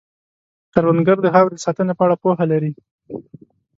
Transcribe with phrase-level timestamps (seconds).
[0.73, 2.71] کروندګر د خاورې د ساتنې په اړه پوهه لري